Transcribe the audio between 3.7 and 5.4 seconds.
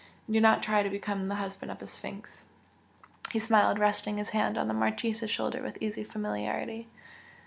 resting his hand on the Marchese's